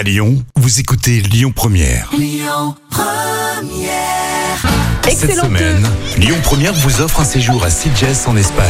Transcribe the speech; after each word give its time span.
À 0.00 0.02
Lyon, 0.02 0.42
vous 0.56 0.80
écoutez 0.80 1.20
Lyon 1.20 1.52
Première. 1.54 2.10
Cette 5.02 5.12
Excellente, 5.12 5.44
semaine, 5.44 5.86
Lyon 6.16 6.36
Première 6.42 6.72
vous 6.72 7.02
offre 7.02 7.20
un 7.20 7.24
séjour 7.24 7.62
à 7.62 7.68
Sitges 7.68 8.26
en 8.26 8.34
Espagne. 8.34 8.64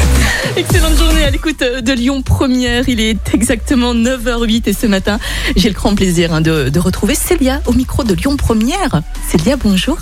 excellente 0.57 0.97
journée 0.99 1.23
à 1.23 1.31
l'écoute 1.31 1.61
de 1.61 1.93
Lyon 1.93 2.23
Première. 2.23 2.89
Il 2.89 2.99
est 2.99 3.33
exactement 3.33 3.95
9h08 3.95 4.63
et 4.71 4.73
ce 4.73 4.89
matin, 4.89 5.21
j'ai 5.55 5.69
le 5.69 5.75
grand 5.77 5.95
plaisir 5.95 6.35
hein, 6.35 6.41
de, 6.41 6.69
de 6.69 6.81
retrouver 6.81 7.15
Célia 7.15 7.63
au 7.67 7.75
micro 7.75 8.03
de 8.03 8.15
Lyon 8.15 8.37
Première. 8.37 9.01
Célia, 9.29 9.55
bonjour. 9.55 9.99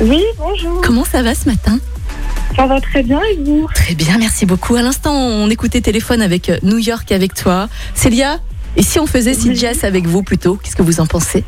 Oui, 0.00 0.24
bonjour. 0.38 0.80
Comment 0.82 1.04
ça 1.04 1.22
va 1.22 1.34
ce 1.34 1.50
matin? 1.50 1.78
Ça 2.56 2.64
va 2.66 2.80
très 2.80 3.02
bien 3.02 3.20
et 3.30 3.36
vous? 3.44 3.68
Très 3.74 3.94
bien, 3.94 4.16
merci 4.16 4.46
beaucoup. 4.46 4.74
À 4.76 4.80
l'instant, 4.80 5.12
on 5.12 5.50
écoutait 5.50 5.82
téléphone 5.82 6.22
avec 6.22 6.48
euh, 6.48 6.56
New 6.62 6.78
York 6.78 7.12
avec 7.12 7.34
toi. 7.34 7.68
Célia, 7.94 8.40
et 8.76 8.82
si 8.82 8.98
on 9.00 9.06
faisait. 9.06 9.34
Sitges 9.34 9.82
avec 9.84 10.06
vous 10.06 10.22
plutôt 10.22 10.56
Qu'est-ce 10.62 10.76
que 10.76 10.82
vous 10.82 11.00
en 11.00 11.06
pensez? 11.06 11.44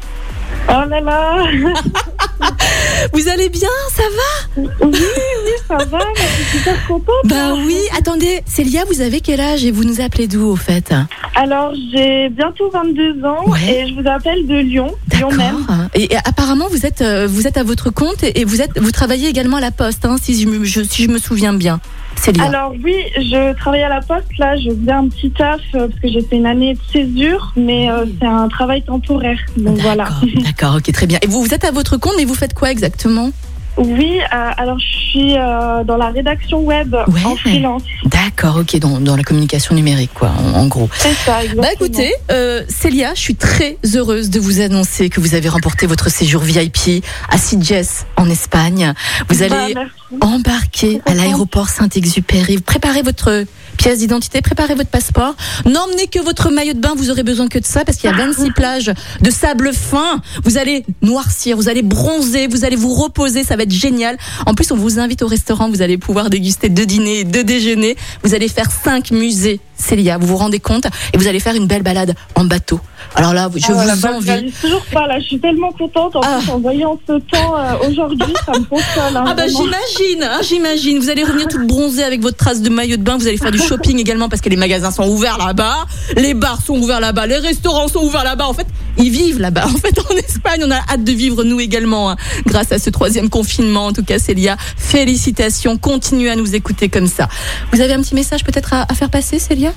Oh 0.69 0.73
là 0.89 1.01
là 1.01 1.45
Vous 3.13 3.29
allez 3.29 3.49
bien 3.49 3.69
Ça 3.95 4.03
va? 4.03 4.63
Oui, 4.63 4.69
oui, 4.83 5.53
ça 5.67 5.77
va, 5.77 5.99
je 6.17 6.23
suis 6.23 6.59
super 6.59 6.87
contente. 6.87 7.15
Bah 7.25 7.55
oui, 7.55 7.79
attendez, 7.99 8.43
Célia, 8.47 8.83
vous 8.93 9.01
avez 9.01 9.21
quel 9.21 9.41
âge 9.41 9.65
et 9.65 9.71
vous 9.71 9.85
nous 9.85 10.01
appelez 10.01 10.27
d'où 10.27 10.45
au 10.47 10.57
fait? 10.57 10.93
Alors, 11.35 11.73
j'ai 11.93 12.29
bientôt 12.31 12.71
22 12.71 13.25
ans 13.25 13.45
Ouais. 13.49 13.71
et 13.85 13.89
je 13.89 13.95
vous 14.01 14.09
appelle 14.09 14.47
de 14.47 14.57
Lyon, 14.57 14.95
Lyon 15.15 15.31
même. 15.33 15.67
Et, 15.95 16.13
et 16.13 16.17
apparemment, 16.25 16.67
vous 16.71 16.85
êtes, 16.87 17.03
euh, 17.03 17.27
vous 17.29 17.47
êtes 17.47 17.57
à 17.57 17.63
votre 17.63 17.91
compte 17.91 18.23
et, 18.23 18.41
et 18.41 18.45
vous, 18.45 18.61
êtes, 18.61 18.79
vous 18.79 18.91
travaillez 18.93 19.29
également 19.29 19.57
à 19.59 19.61
la 19.61 19.71
poste, 19.71 20.05
hein, 20.05 20.17
si, 20.21 20.41
je 20.41 20.47
me, 20.49 20.65
je- 20.65 20.83
si 20.83 21.05
je 21.05 21.09
me 21.09 21.19
souviens 21.19 21.53
bien. 21.55 21.81
Célia. 22.19 22.45
Alors 22.45 22.73
oui, 22.85 22.97
je 23.17 23.55
travaille 23.55 23.83
à 23.83 23.89
la 23.89 24.01
poste, 24.01 24.37
là, 24.39 24.57
je 24.57 24.71
faisais 24.71 24.93
un 24.93 25.09
petit 25.09 25.31
taf 25.31 25.61
euh, 25.75 25.89
parce 25.89 26.01
que 26.01 26.09
j'ai 26.09 26.23
fait 26.23 26.37
une 26.37 26.47
année 26.47 26.75
de 26.75 26.81
césure, 26.93 27.53
mais 27.57 27.91
euh, 27.91 28.05
c'est 28.21 28.27
un 28.27 28.49
travail 28.49 28.83
temporaire, 28.83 29.39
donc 29.57 29.79
voilà. 29.79 30.05
D'accord, 30.05 30.45
D'accord, 30.45 30.75
ok, 30.77 30.93
très 30.93 31.07
bien. 31.07 31.19
Et 31.23 31.27
vous, 31.27 31.41
vous 31.41 31.55
êtes 31.55 31.65
à 31.65 31.71
votre 31.71 31.97
compte, 31.97 32.15
mais 32.17 32.25
vous 32.25 32.35
faites 32.35 32.55
quoi 32.55 32.71
exactement? 32.71 33.31
Oui, 33.77 34.19
euh, 34.21 34.51
alors 34.57 34.79
je 34.79 34.98
suis 35.09 35.37
euh, 35.37 35.85
dans 35.85 35.97
la 35.97 36.11
rédaction 36.11 36.61
web 36.61 36.95
Ouais. 37.09 37.25
en 37.25 37.37
freelance, 37.37 37.83
D'accord, 38.05 38.57
ok, 38.61 38.79
dans, 38.79 39.01
dans 39.01 39.17
la 39.17 39.23
communication 39.23 39.75
numérique, 39.75 40.11
quoi, 40.15 40.31
en, 40.31 40.61
en 40.61 40.67
gros. 40.67 40.89
c'est 40.99 41.13
ça, 41.15 41.39
exactement. 41.43 41.63
Bah 41.63 41.69
écoutez, 41.73 42.13
euh, 42.31 42.63
Célia, 42.69 43.15
je 43.15 43.21
suis 43.21 43.35
très 43.35 43.79
heureuse 43.95 44.31
de 44.31 44.39
vous 44.41 44.61
annoncer 44.61 45.09
que 45.11 45.21
vous 45.21 45.35
avez 45.35 45.49
remporté 45.49 45.87
votre 45.87 46.11
séjour 46.11 46.43
VIP 46.43 47.05
à 47.31 47.39
Sitges 47.39 48.05
en 48.17 48.29
Espagne. 48.29 48.93
Vous 49.29 49.39
Bah, 49.49 49.57
allez 49.65 49.75
embarquer 50.21 51.01
à 51.07 51.15
l'aéroport 51.15 51.69
Saint-Exupéry. 51.69 52.57
Vous 52.57 52.63
préparez 52.63 53.03
votre 53.03 53.45
pièce 53.79 54.01
d'identité, 54.01 54.43
préparez 54.43 54.75
votre 54.75 54.91
passeport. 54.91 55.35
N'emmenez 55.65 56.09
que 56.09 56.19
votre 56.19 56.51
maillot 56.51 56.75
de 56.75 56.81
bain, 56.81 56.93
vous 56.97 57.11
aurez 57.11 57.23
besoin 57.23 57.49
que 57.49 57.59
de 57.59 57.65
ça 57.65 57.85
parce 57.85 57.97
qu'il 57.97 58.11
y 58.11 58.13
a 58.13 58.17
26 58.17 58.51
plages 58.51 58.93
de 59.23 59.31
sable 59.31 59.73
fin. 59.73 60.21
Vous 60.45 60.59
allez 60.59 60.85
noircir, 61.01 61.57
vous 61.57 61.69
allez 61.69 61.83
bronzer, 61.83 62.49
vous 62.49 62.65
allez 62.65 62.77
vous 62.77 62.93
reposer, 62.93 63.45
ça 63.45 63.57
va 63.57 63.63
être 63.63 63.73
génial. 63.73 64.19
En 64.45 64.55
plus, 64.55 64.71
on 64.73 64.77
vous 64.77 64.99
invite 64.99 65.23
au 65.23 65.29
restaurant, 65.29 65.71
vous 65.71 65.81
allez 65.81 65.97
pouvoir 65.97 66.29
déguster 66.29 66.69
deux 66.69 66.85
dîners 66.85 67.21
et 67.21 67.25
deux 67.25 67.45
déjeuners. 67.45 67.97
Vous 68.25 68.35
allez 68.35 68.49
faire 68.49 68.71
cinq 68.71 69.13
musées, 69.13 69.61
Célia, 69.79 70.19
vous 70.19 70.27
vous 70.27 70.37
rendez 70.37 70.59
compte 70.61 70.87
Et 71.15 71.17
vous 71.19 71.27
allez 71.29 71.41
faire 71.41 71.55
une 71.55 71.67
belle 71.67 71.83
balade 71.83 72.15
en 72.35 72.45
bateau. 72.45 72.81
Alors 73.15 73.33
là, 73.33 73.49
je 73.55 73.65
Ah, 73.69 73.73
voilà, 73.73 73.95
vous 73.95 74.01
bah, 74.03 74.13
envie. 74.17 74.53
toujours 74.61 74.83
pas 74.93 75.07
là, 75.07 75.19
je 75.21 75.25
suis 75.25 75.39
tellement 75.41 75.73
contente 75.73 76.17
en 76.17 76.21
Ah. 76.23 76.39
plus 76.43 76.51
en 76.51 76.59
voyant 76.59 76.99
ce 77.07 77.13
temps 77.21 77.57
euh, 77.57 77.89
aujourd'hui, 77.89 78.35
ça 78.45 78.53
me 78.59 78.65
console. 78.65 79.17
hein, 79.17 79.25
Ah 79.27 79.35
bah 79.35 79.47
j'imagine, 79.47 80.23
hein, 80.23 80.41
j'imagine. 80.43 80.99
Vous 80.99 81.09
allez 81.09 81.25
revenir 81.25 81.49
toute 81.49 81.67
bronzée 81.67 82.05
avec 82.05 82.21
votre 82.21 82.37
trace 82.37 82.61
de 82.61 82.69
maillot 82.69 82.97
de 82.97 83.03
bain. 83.03 83.17
Vous 83.17 83.27
allez 83.29 83.39
faire 83.39 83.51
du 83.53 83.59
shopping 83.59 83.99
également 83.99 84.29
parce 84.29 84.43
que 84.43 84.49
les 84.49 84.57
magasins 84.57 84.91
sont 84.91 85.09
ouverts 85.09 85.39
là-bas, 85.39 85.87
les 86.17 86.35
bars 86.35 86.61
sont 86.61 86.77
ouverts 86.77 87.01
là-bas, 87.01 87.27
les 87.27 87.39
restaurants 87.39 87.89
sont 87.89 88.01
ouverts 88.05 88.25
là-bas. 88.25 88.47
En 88.47 88.55
fait, 88.55 88.67
ils 88.99 89.11
vivent 89.11 89.41
là-bas. 89.41 89.67
En 89.75 89.79
fait, 89.79 89.99
en 89.99 90.17
Espagne, 90.17 90.63
on 90.67 90.71
a 90.71 90.77
hâte 90.93 91.05
de 91.05 91.13
vivre 91.13 91.45
nous 91.45 91.61
également 91.61 92.11
hein, 92.11 92.17
grâce 92.47 92.73
à 92.73 92.79
ce 92.79 92.91
troisième 92.91 93.29
confinement. 93.29 93.87
En 93.87 93.93
tout 93.93 94.05
cas, 94.05 94.19
Célia, 94.19 94.57
félicitations. 94.77 95.77
Continuez 95.79 96.31
à 96.31 96.37
nous 96.37 96.55
écouter 96.55 96.89
comme 96.89 97.07
ça. 97.07 97.29
Vous 97.73 97.81
avez 97.81 97.93
un 97.95 98.01
petit 98.03 98.15
message 98.15 98.45
peut-être 98.45 98.73
à, 98.75 98.83
à 98.89 98.95
faire 98.95 99.11
passer, 99.11 99.39
Célia? 99.39 99.73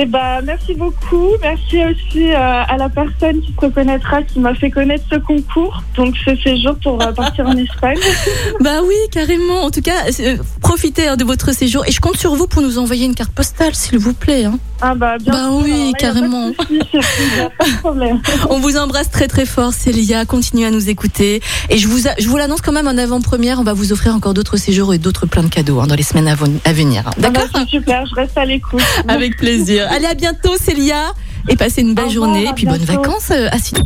Eh 0.00 0.06
ben, 0.06 0.40
merci 0.42 0.72
beaucoup. 0.74 1.28
Merci 1.42 1.76
aussi 1.84 2.32
euh, 2.32 2.62
à 2.66 2.76
la 2.78 2.88
personne 2.88 3.42
qui 3.42 3.52
se 3.52 3.60
reconnaîtra, 3.60 4.22
qui 4.22 4.40
m'a 4.40 4.54
fait 4.54 4.70
connaître 4.70 5.04
ce 5.12 5.16
concours. 5.16 5.82
Donc, 5.96 6.14
ce 6.24 6.34
séjour 6.36 6.76
pour 6.82 7.02
euh, 7.02 7.12
partir 7.12 7.46
en 7.46 7.56
Espagne. 7.56 7.98
Bah 8.60 8.80
oui, 8.86 8.94
carrément. 9.10 9.64
En 9.64 9.70
tout 9.70 9.82
cas, 9.82 10.04
euh, 10.20 10.36
profitez 10.62 11.08
hein, 11.08 11.16
de 11.16 11.24
votre 11.24 11.52
séjour 11.54 11.84
et 11.86 11.92
je 11.92 12.00
compte 12.00 12.16
sur 12.16 12.34
vous 12.34 12.46
pour 12.46 12.62
nous 12.62 12.78
envoyer 12.78 13.04
une 13.04 13.14
carte 13.14 13.32
postale, 13.32 13.74
s'il 13.74 13.98
vous 13.98 14.14
plaît. 14.14 14.44
hein. 14.44 14.58
Ah 14.84 14.94
bah, 14.96 15.16
bien 15.18 15.32
Bah 15.32 15.44
sûr. 15.44 15.54
oui, 15.62 15.70
là, 15.70 15.88
a 15.94 15.98
carrément. 15.98 16.52
Pas 16.52 16.64
de, 16.64 16.68
souci, 16.80 16.88
c'est- 16.92 17.38
y 17.38 17.40
a 17.40 17.50
pas 17.50 17.64
de 17.66 17.76
problème. 17.78 18.20
On 18.50 18.58
vous 18.58 18.76
embrasse 18.76 19.10
très 19.10 19.28
très 19.28 19.46
fort, 19.46 19.72
Célia. 19.72 20.24
Continuez 20.24 20.66
à 20.66 20.70
nous 20.72 20.90
écouter. 20.90 21.40
Et 21.70 21.78
je 21.78 21.86
vous, 21.86 22.08
a- 22.08 22.14
je 22.18 22.28
vous 22.28 22.36
l'annonce 22.36 22.60
quand 22.62 22.72
même 22.72 22.88
en 22.88 22.98
avant-première. 22.98 23.60
On 23.60 23.64
va 23.64 23.74
vous 23.74 23.92
offrir 23.92 24.14
encore 24.14 24.34
d'autres 24.34 24.56
séjours 24.56 24.92
et 24.92 24.98
d'autres 24.98 25.26
plein 25.26 25.44
de 25.44 25.48
cadeaux 25.48 25.80
hein, 25.80 25.86
dans 25.86 25.94
les 25.94 26.02
semaines 26.02 26.26
à, 26.28 26.34
ven- 26.34 26.58
à 26.64 26.72
venir. 26.72 27.04
hein. 27.06 27.10
Ah 27.16 27.20
bah, 27.20 27.30
D'accord 27.30 27.48
c'est 27.62 27.68
super, 27.68 28.04
je 28.06 28.14
reste 28.16 28.36
à 28.36 28.44
l'écoute. 28.44 28.82
Avec 29.08 29.36
plaisir. 29.36 29.86
Allez, 29.90 30.06
à 30.06 30.14
bientôt, 30.14 30.56
Célia. 30.60 31.12
Et 31.48 31.56
passez 31.56 31.82
une 31.82 31.94
belle 31.94 32.06
Au 32.06 32.10
journée. 32.10 32.46
Et 32.48 32.52
puis 32.52 32.66
bonnes 32.66 32.84
vacances 32.84 33.30
euh, 33.30 33.48
à 33.52 33.58
Sydney. 33.58 33.84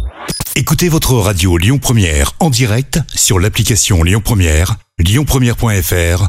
Écoutez 0.56 0.88
votre 0.88 1.12
radio 1.14 1.58
Lyon 1.58 1.78
Première 1.78 2.32
en 2.40 2.48
direct 2.50 3.00
sur 3.14 3.38
l'application 3.38 4.02
Lyon 4.02 4.22
Première, 4.24 4.76
lyonpremière.fr 4.98 6.28